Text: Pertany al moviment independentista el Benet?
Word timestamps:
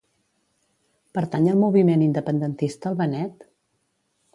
Pertany 1.19 1.51
al 1.53 1.61
moviment 1.65 2.07
independentista 2.09 2.93
el 2.95 3.01
Benet? 3.05 3.51